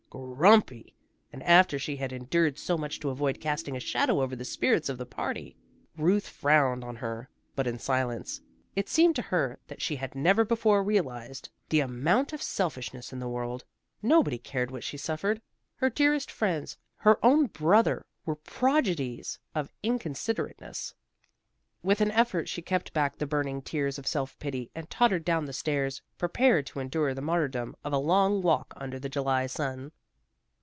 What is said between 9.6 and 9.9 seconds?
that